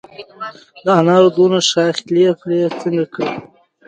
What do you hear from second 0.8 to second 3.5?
د انارو د ونو شاخه بري څنګه وکړم؟